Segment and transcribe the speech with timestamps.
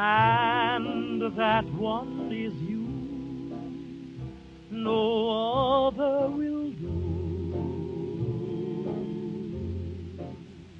[0.00, 2.80] And that one is you.
[4.70, 6.88] No other will do.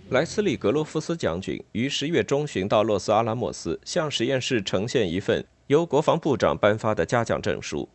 [0.09, 7.89] 莱斯利·格罗夫斯将军于十月中旬到洛斯阿拉莫斯，向实验室呈现一份由国防部长颁发的嘉奖证书。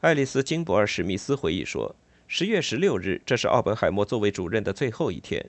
[0.00, 1.94] 爱丽丝·金伯尔·史密斯回忆说
[2.28, 5.44] ：“十月十六日，这是奥本海默作为主任的最后一天，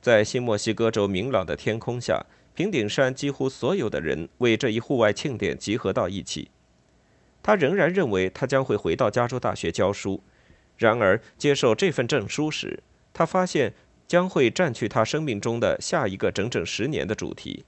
[0.00, 2.24] 在新墨西哥州明朗的天空下。”
[2.58, 6.50] 平顶山几乎所有的人为这一户外庆典集合到一起。
[7.40, 10.20] 他仍然认为他将会回到加州大学教书。
[10.76, 13.72] 然而，接受这份证书时，他发现
[14.08, 17.64] 将会占据他生命中的下一个整整十年的主题。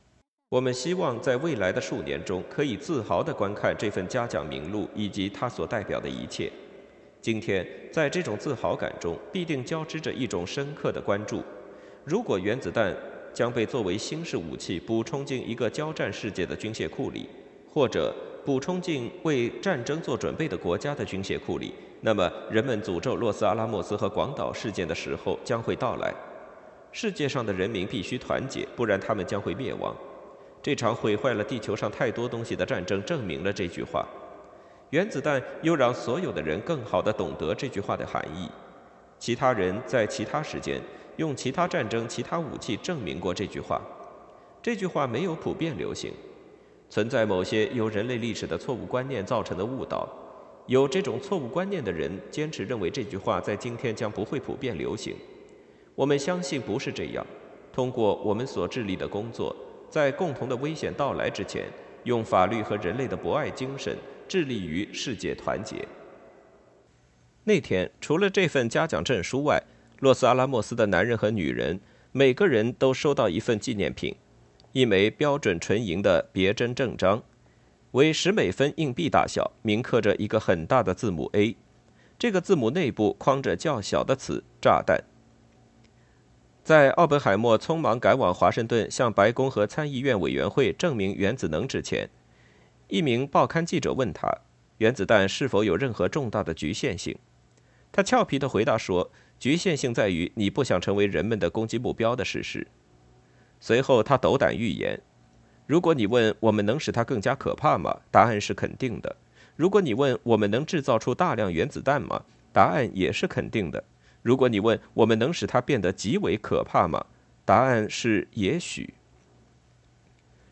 [0.49, 6.51] 我们希望在未来的数年中可以自豪地观看这份嘉奖名录以及它所代表的一切。
[7.23, 11.45] 今天，在这种自豪感中，必定交织着一种深刻的关注：
[12.05, 12.93] 如果原子弹。
[13.33, 17.29] 将被作为新式武器补充进一个交战世界的军械库里，
[17.73, 18.15] 或者
[18.45, 21.73] 补充进为战争做准备的国家的军械库里。
[22.01, 26.13] 那么，人们诅咒洛斯阿拉莫斯和广岛事件的时候将会到来。
[26.93, 29.95] 世界上的人民必须团结，不然他们将会灭亡。
[30.63, 34.07] 这场毁坏了地球上太多东西的战争证明了这句话。
[34.91, 38.49] 原子弹又让所有的人更好地懂得这句话的含义。
[39.21, 40.81] 其他人在其他时间。
[41.17, 43.79] 用其他战争、其他武器证明过这句话。
[44.63, 46.11] 这句话没有普遍流行，
[46.89, 50.09] 存在某些由人类历史的错误观念造成的误导。
[50.67, 55.15] 有这种错误观念的人坚持认为这句话在今天将不会普遍流行。
[55.95, 57.27] 我们相信不是这样。
[57.71, 59.55] 通过我们所致力的工作，
[59.91, 61.67] 在共同的危险到来之前，
[62.05, 63.95] 用法律和人类的博爱精神
[64.27, 65.87] 致力于世界团结。
[67.45, 69.63] 那天，除了这份嘉奖证书外，
[69.99, 71.81] 洛斯阿拉莫斯的男人和女人，
[72.13, 74.15] 每个人都收到一份纪念品，
[74.73, 77.23] 一枚标准纯银的别针证章，
[77.93, 81.57] 为十美分硬币大小，铭刻着一个很大的字母 A。
[82.19, 85.03] 这个字母内部框着较小的词“炸弹”。
[86.63, 92.11] 在奥本海默匆忙赶往华盛顿向白宫和参议院委员会证明原子能之前，
[92.89, 94.31] 一名报刊记者问他
[94.77, 97.17] ：“原子弹是否有任何重大的局限性？”
[97.93, 99.11] 他俏皮地回答说。
[99.39, 102.67] 局限性在于你不想成为人们的攻击目标的事实。
[103.59, 105.01] 随后，他斗胆预言：
[105.67, 108.01] 如果你问我们能使它更加可怕吗？
[108.11, 109.17] 答案是肯定的。
[109.57, 112.23] 如果你问我们能制造出大量原子弹吗？
[112.53, 113.83] 答案也是肯定的。
[114.21, 117.07] 如果你问我们能使它变得极为可怕吗？
[117.47, 118.93] 答案是也许。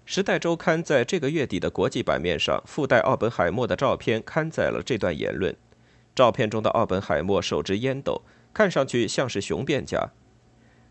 [0.11, 5.55] 《时代周刊》在这个月底的国际版面上附带奥本海默的照片，刊载了这段言论。
[6.19, 8.23] 照片中的奥本海默手执烟斗。
[8.53, 10.11] 看上去像是雄辩家，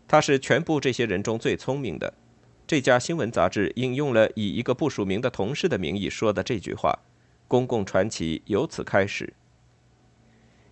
[0.06, 2.14] 他是全部这些人中最聪明的。
[2.66, 7.00] 这家新闻杂志引用了以一个不署名的同事的名义说的这句话，
[7.46, 9.34] 公共传奇由此开始。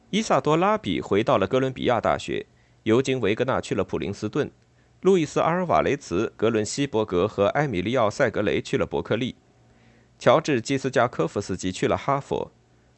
[0.09, 2.47] 伊萨多拉比回到了哥伦比亚大学，
[2.84, 4.50] 尤金维格纳去了普林斯顿，
[5.03, 9.34] 路易斯阿尔瓦雷茨、格伦西伯格和埃米利奥塞格雷去了伯克利，
[10.19, 12.53] 乔治基斯加科夫斯基去了哈佛，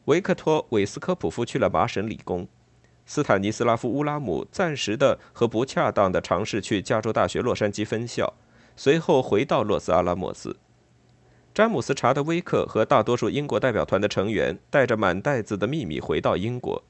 [0.09, 2.47] 维克托韦斯科普夫去了麻省理工。
[3.05, 8.33] 斯坦尼斯拉夫·乌拉姆暂时的和不恰当的尝试去加州大学洛杉矶分校，
[8.75, 10.57] 随后回到洛斯阿拉莫斯。
[11.53, 16.83] 詹姆斯·查德威克和大多数英国代表团的成员带着满袋子的秘密回到英国。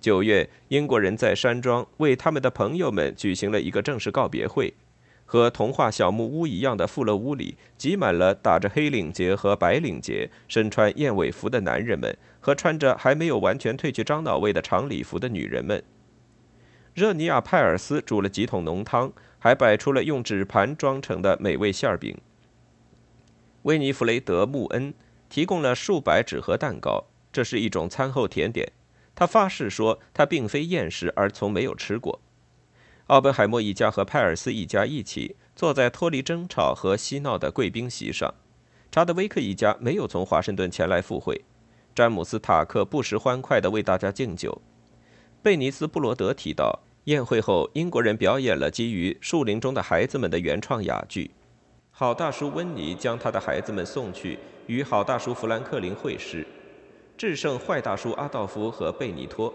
[0.00, 4.72] 九月，英国人在山庄为他们的朋友们举行了一个正式告别会。
[5.32, 15.82] 和童话小木屋一样的富勒屋里挤满了打着黑领结和白领结、身穿燕尾服的男人们和穿着还没有完全褪去樟脑味的长礼服的女人们。
[16.92, 22.14] 热尼亚·派尔斯煮了几桶浓汤，还摆出了用纸盘装成的美味馅饼。
[23.62, 24.92] 威尼弗雷德·穆恩
[25.30, 28.70] 提供了数百纸盒蛋糕，这是一种餐后甜点。
[29.14, 32.20] 他发誓说，他并非厌食，而从没有吃过。
[33.08, 38.32] 奥本海默一家和派尔斯一家一起坐在脱离争吵和嬉闹的贵宾席上。
[38.90, 41.42] 查德威克一家没有从华盛顿前来赴会。
[41.94, 44.62] 詹姆斯·塔克不时欢快地为大家敬酒。
[45.42, 51.30] 贝尼斯·布罗德提到，宴会后英国人表演了基于《树林中的孩子们》的原创哑剧。
[51.90, 56.46] 好大叔温尼将他的孩子们送去与好大叔富兰克林会师，
[57.18, 59.52] 制胜坏大叔阿道夫和贝尼托。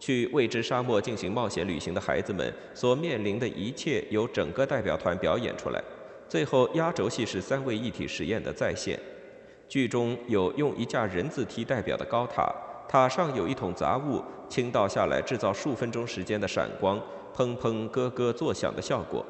[0.00, 5.80] 去未知沙漠进行冒险旅行的孩子们所面临的一切由整个代表团表演出来。
[6.28, 8.98] 最后，压轴戏是三位一体实验的再现。
[9.68, 12.52] 剧中有用一架人字梯代表的高塔，
[12.88, 17.00] 塔上有一桶杂物倾倒下来，制造数分钟时间的闪光、
[17.36, 19.24] 砰砰咯咯作响的效果。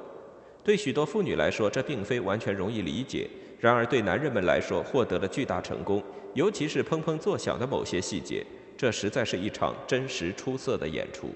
[0.62, 3.26] 对许多妇女来说，这并非完全容易理解；
[3.58, 6.02] 然而对男人们来说，获得了巨大成功，
[6.34, 8.44] 尤其是砰砰作响的某些细节。
[8.80, 11.34] 这实在是一场真实出色的演出。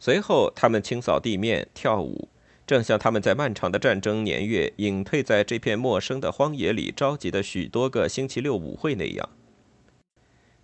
[0.00, 2.28] 随后，他们清扫地面、跳舞。
[2.66, 9.28] 正像他们在漫长的战争年月隐退在这片陌生的荒野里召集的许多个星期六舞会那样，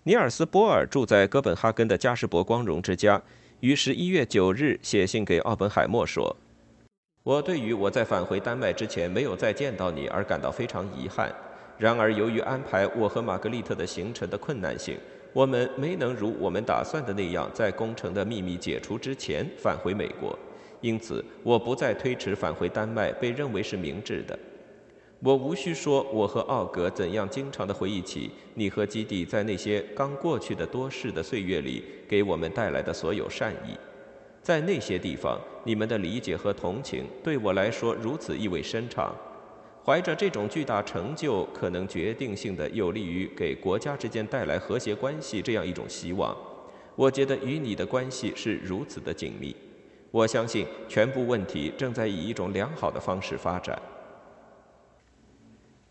[0.03, 3.23] 尼尔斯·波尔住在哥本哈根的加士伯光荣之家，
[3.61, 6.37] 于十一月九日写信给奥本海默说
[7.23, 11.33] ：“我对于我在返回丹麦之前没有再见到你而感到非常遗憾。
[11.79, 14.97] 然而，由于安排我和玛格丽特的行程的困难性，
[15.33, 20.39] 我们没能如我们打算的那样在工程的秘密解除之前返回美国。”
[20.83, 24.39] 因此，我不再推迟返回丹麦，被认为是明智的。
[25.21, 33.77] 我无需说，我和奥格怎样经常地回忆起你和基地在那些刚过去的多事的岁月里给我们带来的所有善意。
[34.43, 39.15] 在那些地方，你们的理解和同情对我来说如此意味深长。
[39.87, 46.37] 怀着这种巨大成就可能决定性的有利于给国家之间带来和谐关系这样一种希望，
[46.97, 49.55] 我觉得与你的关系是如此的紧密。
[50.11, 53.81] 我相信全部问题正在以一种良好的方式发展，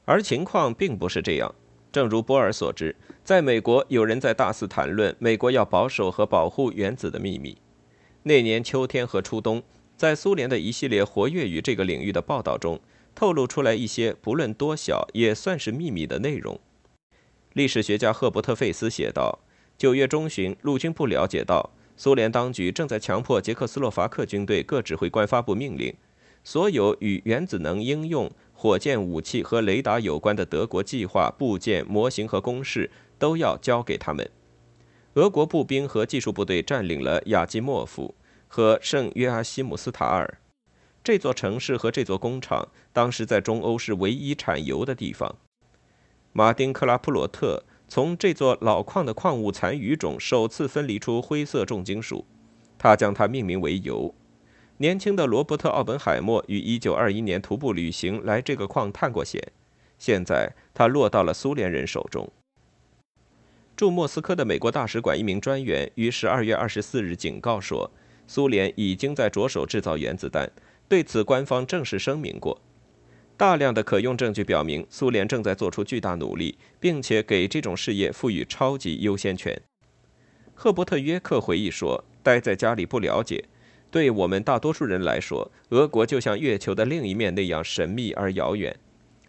[0.03, 1.56] 而情况并不是这样。
[1.89, 2.94] 正如波尔所知，
[3.24, 7.57] 在美国有人在大肆谈论美国要保守和保护原子的秘密。
[8.24, 9.63] 那年秋天和初冬，
[9.95, 12.77] 在苏联的一系列活跃于这个领域的报道中，
[13.16, 16.60] 透露出来一些不论多小也算是秘密的内容。
[17.54, 19.40] 历史学家赫伯特·费斯写道
[19.78, 25.96] ：“九月中旬，陆军部了解到。”苏联当局正在强迫捷克斯洛伐克军队各指挥官发布命令，
[26.44, 34.30] 所有与原子能应用、火箭武器和雷达有关的德国计划、部件、模型和公式都要交给他们。
[35.14, 38.14] 俄国步兵和技术部队占领了亚基莫夫
[38.50, 40.40] 和圣约阿希姆斯塔尔
[41.06, 45.36] 这座城市和这座工厂，当时在中欧是唯一产油的地方。
[46.34, 47.63] 马丁克拉普罗特。
[47.88, 52.25] 从这座老矿的矿物残余中首次分离出灰色重金属，
[52.80, 54.16] 他将它命名为铀。
[54.78, 59.40] 年轻的罗伯特·奥本海默于1921年徒步旅行来这个矿探过险，
[60.00, 62.28] 现在他落到了苏联人手中。
[63.75, 67.92] 驻莫斯科的美国大使馆一名专员于12月24日警告说，
[68.25, 70.52] 苏联已经在着手制造原子弹，
[70.88, 72.62] 对此官方正式声明过。
[73.38, 79.62] 大量的可用证据表明，苏联正在做出巨大努力，并且给这种事业赋予超级优先权。
[80.54, 83.44] 赫伯特·约克回忆说：“待在家里不了解，
[83.92, 88.74] 对我们大多数人来说，俄国就像月球的另一面那样神秘而遥远。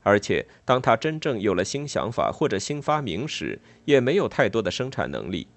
[0.03, 5.49] 而且，当他真正有了新想法或者新发明时，也没有太多的生产能力。”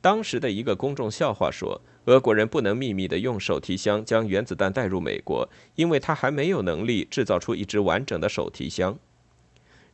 [0.00, 1.82] 当时的一个公众笑话说。
[2.06, 8.98] 俄国人不能秘密地用手提箱将原子弹带入美国，因为他还没有能力制造出一只完整的手提箱。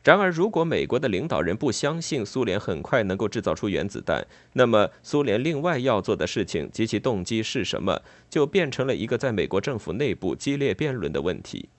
[0.03, 11.69] 然而，如果美国的领导人不相信苏联很快能够制造出原子弹，那么苏联另外要做的事情及其动机是什么，就变成了一个在美国政府内部激烈辩论的问题。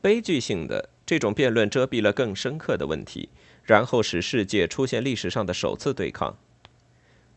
[0.00, 3.28] 悲剧性的这种辩论遮蔽了更深刻的问题，
[3.62, 6.36] 然后使世界出现历史上的首次对抗。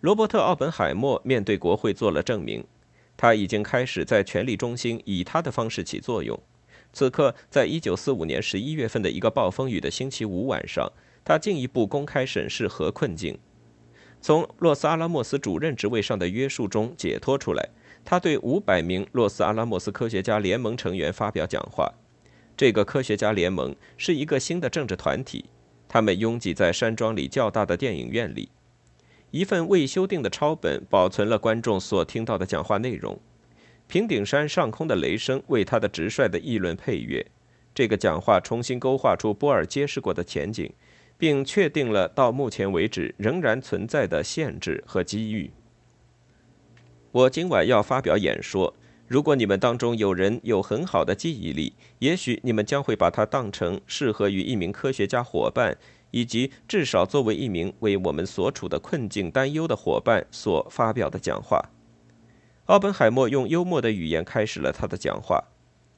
[0.01, 2.63] 罗伯特·奥本海默面对国会做了证明，
[3.15, 6.39] 他已经开始在权力中心以他的方式起作用。
[6.93, 10.91] 此刻，在1945年11月份的一个暴风雨的星期五晚上，
[11.25, 13.39] 他进一步公开审视核困境，
[14.21, 17.69] 从洛斯阿拉莫斯主任职位上的约束中解脱出来。
[18.05, 21.91] 他对500名洛斯阿拉莫斯科学家联盟成员发表讲话。
[22.55, 25.45] 这个科学家联盟是一个新的政治团体，
[25.89, 28.49] 他们拥挤在山庄里较大的电影院里。
[29.31, 33.19] 一份未修订的抄本保存了观众所听到的讲话内容。
[33.87, 37.25] 平顶山上空的雷声为他的直率的议论配乐。
[37.73, 40.71] 这个讲话重新勾画出波尔揭示过的前景，
[41.17, 45.51] 并确定了到目前为止仍然存在的限制和机遇。
[47.11, 48.73] 我今晚要发表演说。
[49.07, 55.77] 如果你们当中有人有很好的记忆力，也许你们将会把它当成适合于一名科学家伙伴。
[56.11, 61.69] 以及至少作为一名为我们所处的困境担忧的伙伴所发表的讲话，
[62.65, 65.43] 奥本海默用幽默的语言开始了他的讲话。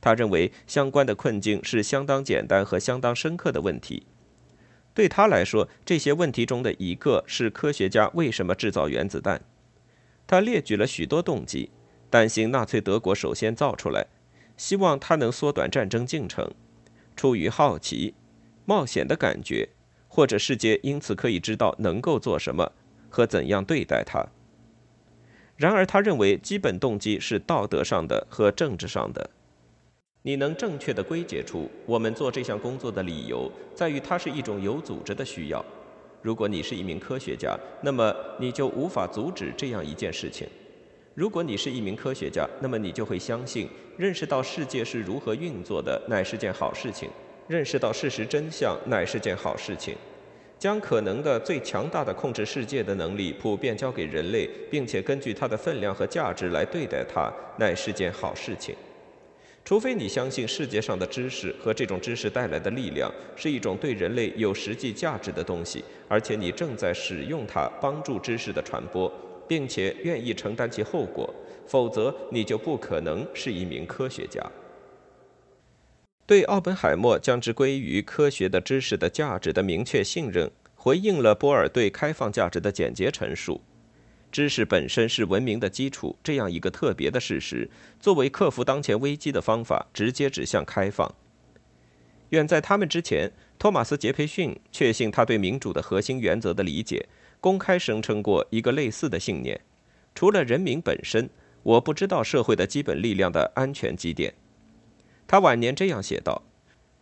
[0.02, 4.08] 他认为相关的困境是相当简单和相当深刻的问题。
[4.94, 9.42] 对他来说，这些问题中的一个是科学家为什么制造原子弹。
[10.26, 11.70] 他列举了许多动机：
[12.10, 14.08] 担心纳粹德国首先造出来，
[14.56, 16.50] 希望它能缩短战争进程，
[17.16, 18.14] 出于好奇、
[18.66, 19.70] 冒险的感觉，
[20.10, 22.70] 或者世界因此可以知道能够做什么
[23.10, 24.26] 和怎样对待它。
[25.56, 29.30] 然而，他认为基本动机是道德上的和政治上的。
[30.22, 35.64] 你能正确的归结出我们做这项工作的理由，在于它是一种有组织的需要。
[36.22, 40.48] 如果你是一名科学家，那么你就无法阻止这样一件事情。
[41.14, 47.10] 如果你是一名科学家，那么你就会相信，认识到世界是如何运作的乃是件好事情，
[47.50, 49.96] 认识到事实真相乃是件好事情，
[50.60, 58.76] 将可能的最强大的控制世界的能力普遍交给人类，并且根据它的分量和价值来对待它，乃是件好事情。
[59.66, 69.12] 除非你相信世界上的知识和这种知识带来的力量是一种对人类有实际价值的东西，而且你正在使用它帮助知识的传播，
[69.48, 71.28] 并且愿意承担其后果，
[71.66, 74.40] 否则你就不可能是一名科学家。
[76.30, 83.60] 对奥本海默将之归于科学的知识的价值的明确信任，回应了波尔对开放价值的简洁陈述。
[84.32, 87.68] 知识本身是文明的基础，这样一个特别的事实，
[88.00, 91.12] 作为克服当前危机的方法，直接指向开放。
[92.30, 97.08] 远在他们之前，托马斯·杰培逊确信他对民主的核心原则的理解，
[97.42, 99.60] 公开声称过一个类似的信念：
[100.14, 101.28] 除了人民本身，
[101.64, 104.36] 我不知道社会的基本力量的安全基点。
[105.30, 106.42] 他晚年这样写道。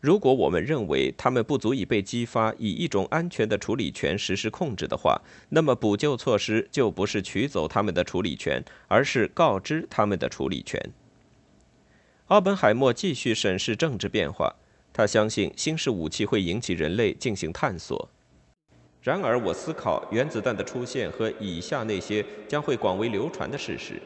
[0.01, 10.91] 如果我们认为他们不足以被激发以一种安全的处理权实施控制的话，那么补救措施就不是取走他们的处理权，而是告知他们的处理权。
[12.27, 14.53] 奥本海默继续审视政治变化，
[14.91, 18.10] 他相信新式武器会引起人类进行探索。
[19.01, 24.01] 然而，我思考原子弹的出现和以下那些将会广为流传的事实：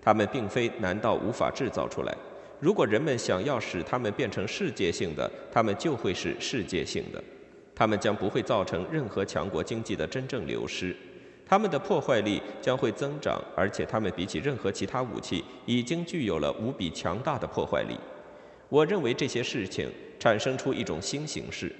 [0.00, 2.16] 它们并非难道无法制造出来。
[2.64, 7.22] 如果人们想要使它们变成世界性的，它们就会是世界性的。
[7.74, 10.96] 它们将不会造成任何强国经济的真正流失。
[11.44, 17.98] 它们的破坏力将会增长，而且它们比起任何其他武器已经具有了无比强大的破坏力。
[18.70, 21.70] 我认为这些事情产生出一种新形式，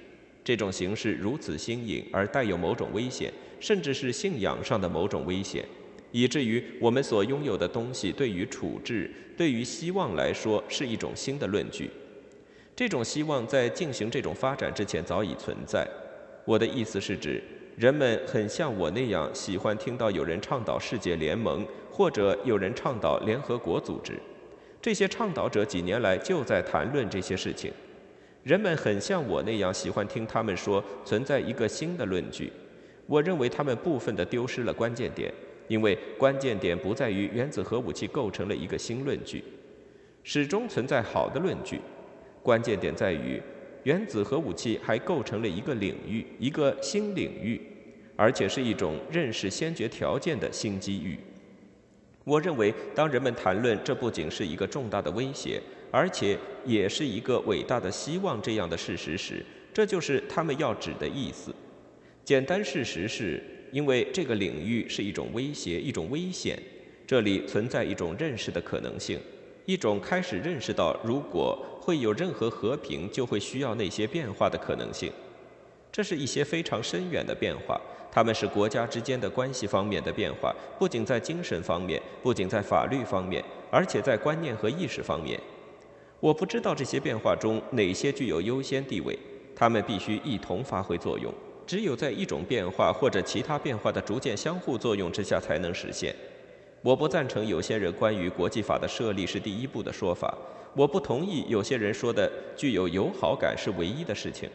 [0.43, 5.65] 这种形式如此新颖而带有某种危险，甚至是信仰上的某种危险。
[6.15, 11.89] 以至于我们所拥有的东西对于处置、对于希望来说是一种新的论据。
[12.73, 15.85] 这种希望在进行这种发展之前早已存在。
[16.45, 17.43] 我的意思是指，
[17.75, 24.13] 人们很像我那样喜欢听到有人倡导世界联盟，或者有人倡导联合国组织。
[24.81, 27.69] 这些倡导者几年来就在谈论这些事情。
[28.43, 32.53] 人们很像我那样喜欢听他们说存在一个新的论据。
[33.05, 35.29] 我认为他们部分的丢失了关键点。
[35.67, 39.43] 因为关键点不在于原子核武器构成了一个新论据，
[40.23, 41.79] 始终存在好的论据。
[42.43, 43.41] 关键点在于
[43.83, 47.59] 原子核武器还构成了一个领域，一个新领域，
[48.15, 51.17] 而且是一种认识先决条件的新机遇。
[52.23, 59.43] 我认为，当人们谈论这不仅是一个重大的威胁，而且也是一个伟大的希望这样的事实时，
[59.73, 61.51] 这就是他们要指的意思。
[62.23, 63.43] 简单事实是。
[63.71, 66.57] 因为这个领域是一种威胁，一种危险，
[67.05, 69.19] 这里存在一种认识的可能性，
[69.65, 75.11] 一种开始认识到如果会有任何和平，就会需要那些变化的可能性。
[75.91, 77.79] 这是一些非常深远的变化，
[78.11, 85.39] 他们是国家之间的关系方面的变化，不仅在精神方面，不仅在法律方面，而且在观念和意识方面。
[86.19, 89.17] 我不知道这些变化中哪些具有优先地位，
[89.55, 91.31] 它们必须一同发挥作用。
[91.67, 96.15] 只有在一种变化或者其他变化的逐渐相互作用之下才能实现。
[96.81, 100.37] 我不赞成有些人关于国际法的设立是第一步的说法。
[100.75, 104.49] 我不同意有些人说的具有友好感是唯一的事情。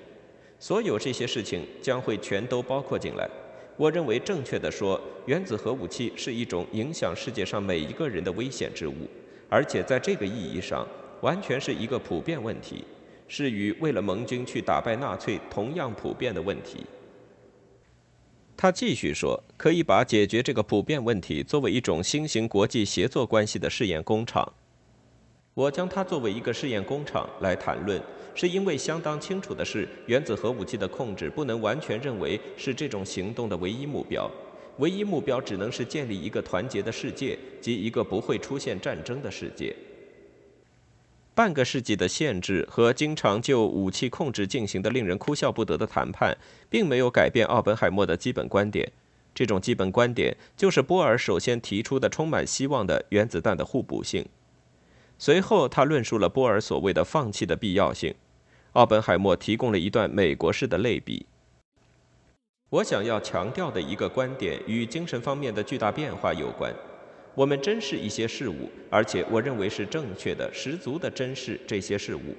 [0.59, 3.29] 所有这些事情将会全都包括进来。
[3.77, 9.09] 我认为正确的说，原子核武器是一种影响世界上每一个人的危险之物，
[9.49, 10.87] 而且在这个意义上，
[11.23, 12.85] 完全是一个普遍问题，
[13.27, 16.85] 是与为了盟军去打败纳粹同样普遍的问题。
[18.63, 24.47] 他继续说：“可以把解决这个普遍问题作为一种新型国际协作关系的试验工厂。
[25.55, 27.99] 我将它作为一个试验工厂来谈论，
[28.35, 34.31] 是因为相当清楚的是，原子核武器的控制不能完全认为是这种行动的唯一目标。
[34.77, 39.75] 唯一目标只能是建立一个团结的世界及一个不会出现战争的世界。”
[41.41, 46.37] 半个世纪的限制和经常就武器控制进行的令人哭笑不得的谈判，
[46.69, 48.93] 并没有改变奥本海默的基本观点。
[49.35, 54.27] 这种基本观点就是波尔首先提出的充满希望的原子弹的互补性。
[55.19, 58.15] 随后，他论述了波尔所谓的放弃的必要性。
[58.73, 61.25] 奥本海默提供了一段美国式的类比。
[62.69, 66.71] 我想要强调的一个观点与精神方面的巨大变化有关。
[67.35, 72.35] 我们珍视一些事物，而且我认为是正确的、十足的珍视这些事物。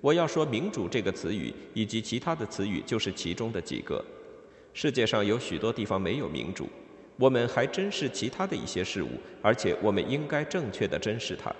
[0.00, 4.02] 我要说“民主”这个词语以及其他的词语，就是其中的几个。
[4.72, 6.68] 世界上有许多地方没有民主，
[7.18, 9.10] 我们还珍视其他的一些事物，
[9.42, 11.54] 而且我们应该正确的珍视它。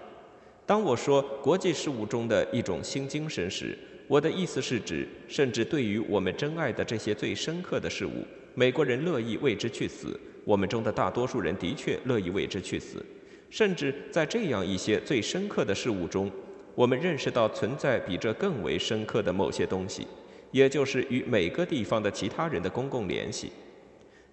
[0.65, 3.77] 当我说国际事务中的一种新精神时，
[4.09, 10.19] 我的意思是指，甚至对于我们珍爱的这些最深刻的事物，美国人乐意为之去死。
[10.51, 13.07] 我们中的大多数人的确乐意为之去死。
[13.51, 16.29] 甚至在这样一些最深刻的事物中，
[16.75, 20.05] 我们认识到存在比这更为深刻的某些东西。
[20.51, 23.53] 也就是与每个地方的其他人的公共联系，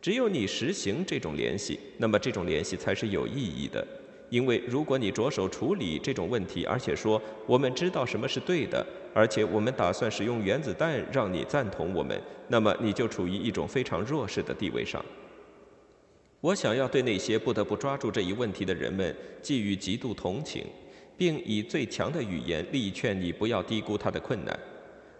[0.01, 3.85] 只有你实行这种联系，那么这种联系才是有意义的。
[4.31, 8.83] 因为如果你着手处理这种问题，而且说我们知道什么是对的，
[9.13, 15.03] 而且我们打算使用原子弹让你赞同我们，那么你就处于一种非常弱势的地位上。
[16.47, 20.63] 我想要对那些不得不抓住这一问题的人们寄予极度同情，
[21.17, 24.57] 并以最强的语言力劝你不要低估他的困难。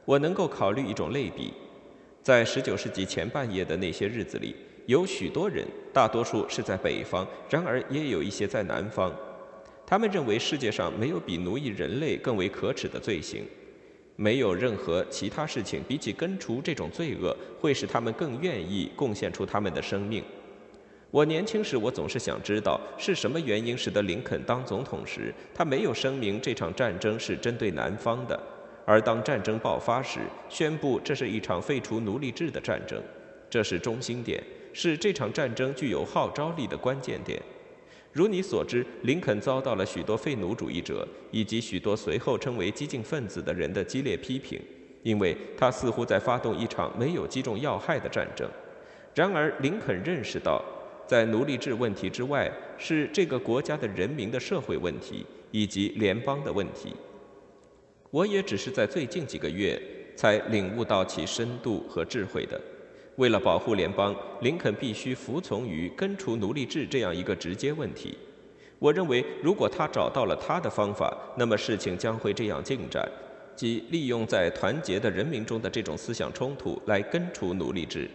[0.06, 1.52] 我能够考虑一种类比，
[2.24, 4.56] 在十九世纪前半叶的那些日子里，
[4.86, 9.14] 有许多人，大多数是在北方，然而也有一些在南方。
[9.86, 13.44] 他们认为世界上没有比奴役人类更为可耻的罪行，
[14.16, 20.24] 没有任何其他事情比起根除这种罪恶会使他们更愿意贡献出他们的生命。
[21.10, 28.38] 我年轻时，我总是想知道是什么原因使得林肯当总统时，他没有声明这场战争是针对南方的。
[28.86, 33.02] 而当战争爆发时，宣布这是一场废除奴隶制的战争，
[33.50, 37.42] 这是中心点，是这场战争具有号召力的关键点。
[38.12, 44.60] 如你所知，林肯遭到了许多废奴主义者以及许多随后称为激进分子的人的激烈批评，
[45.04, 48.50] 因为他似乎在发动一场没有击中要害的战争。
[49.14, 50.64] 然而，林肯认识到，
[51.08, 56.94] 在奴隶制问题之外，是这个国家的人民的社会问题以及联邦的问题。
[58.12, 59.82] 我也只是在最近几个月
[60.16, 62.60] 才领悟到其深度和智慧的。
[63.16, 68.18] 为了保护联邦，林肯必须服从于根除奴隶制这样一个直接问题。
[68.78, 73.10] 我认为，如果他找到了他的方法，那么事情将会这样进展：
[73.56, 78.08] 即利用在团结的人民中的这种思想冲突来根除奴隶制。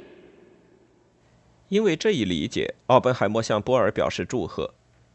[1.73, 4.75] 因为这一理解，奥本海默向波尔表示祝贺。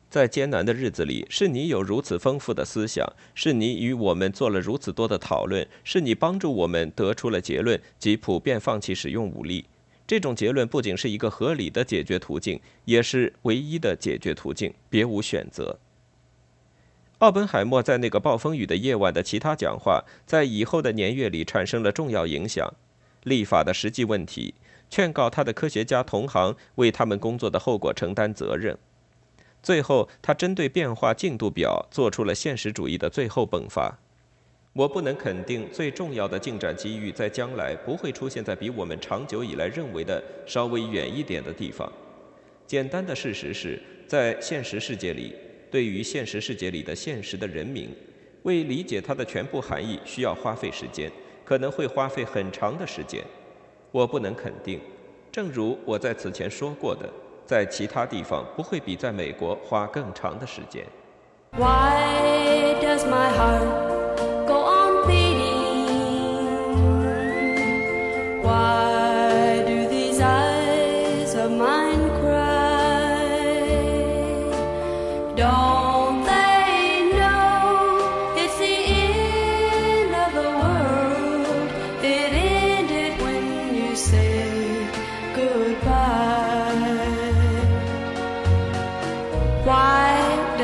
[0.10, 9.65] 在艰难的日子里，是你有如此丰富的思想，是你与我们做了如此多的讨论，是你帮助我们得出了结论，即普遍放弃使用武力。
[10.08, 15.78] 这种结论不仅是一个合理的解决途径，也是唯一的解决途径，别无选择。
[17.20, 22.74] 奥本海默在那个暴风雨的夜晚的其他讲话，在以后的年月里产生了重要影响。
[23.24, 24.54] 立法的实际问题，
[24.89, 28.78] 劝告他的科学家同行为他们工作的后果承担责任。
[29.62, 33.97] 最后，他针对变化进度表做出了现实主义的最后迸发。
[34.73, 41.91] 我不能肯定最重要的进展机遇在将来不会出现在比我们长久以来认为的稍微远一点的地方。
[42.67, 45.34] 简单的事实是，在现实世界里，
[45.71, 47.89] 对于现实世界里的现实的人民，
[48.43, 51.12] 为理解它的全部含义需要花费时间，
[51.43, 53.23] 可能会花费很长的时间。
[53.91, 54.80] 我不能肯定，
[55.32, 57.10] 正如我在此前说过的。
[57.45, 60.86] 在其他地方不会比在美国花更长的时间。